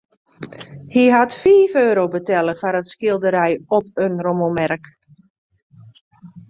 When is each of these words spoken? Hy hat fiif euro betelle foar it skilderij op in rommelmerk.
Hy 0.95 1.03
hat 1.15 1.35
fiif 1.41 1.75
euro 1.83 2.05
betelle 2.15 2.55
foar 2.61 2.79
it 2.81 2.91
skilderij 2.93 3.61
op 3.77 3.87
in 4.07 4.19
rommelmerk. 4.27 4.85